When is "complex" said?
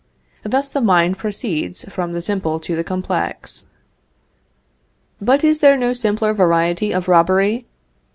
2.83-3.67